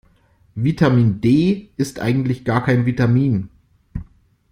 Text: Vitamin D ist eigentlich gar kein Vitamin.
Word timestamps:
Vitamin 0.55 1.21
D 1.21 1.69
ist 1.77 1.99
eigentlich 1.99 2.43
gar 2.43 2.65
kein 2.65 2.87
Vitamin. 2.87 3.51